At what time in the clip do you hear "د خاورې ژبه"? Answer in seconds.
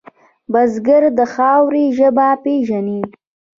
1.17-2.27